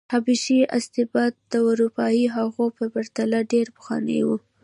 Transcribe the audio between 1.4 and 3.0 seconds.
د اروپايي هغو په